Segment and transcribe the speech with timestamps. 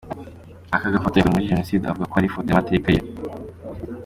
[0.75, 3.01] Aka gafoto yafotowe muri Jenoside avuga ko ari ifoto y’amateka ye.